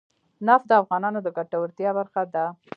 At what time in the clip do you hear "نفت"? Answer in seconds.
0.47-0.65